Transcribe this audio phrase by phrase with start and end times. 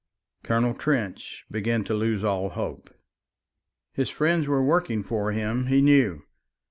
[0.41, 2.89] Colonel Trench began to lose all hope.
[3.93, 6.23] His friends were working for him, he knew.